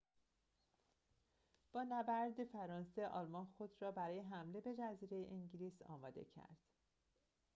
[1.73, 6.57] با نبرد فرانسه آلمان خود را برای حمله به جزیره انگلیس آماده کرد